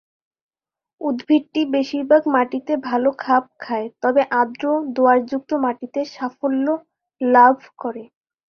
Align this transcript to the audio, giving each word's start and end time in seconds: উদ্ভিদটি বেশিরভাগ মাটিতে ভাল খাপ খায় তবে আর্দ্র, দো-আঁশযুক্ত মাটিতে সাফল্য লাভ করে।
উদ্ভিদটি 1.01 1.61
বেশিরভাগ 1.73 2.21
মাটিতে 2.35 2.73
ভাল 2.87 3.03
খাপ 3.19 3.43
খায় 3.59 3.87
তবে 4.01 4.21
আর্দ্র, 4.39 4.63
দো-আঁশযুক্ত 4.95 5.51
মাটিতে 5.65 5.99
সাফল্য 6.15 6.67
লাভ 7.21 7.55
করে। 7.81 8.03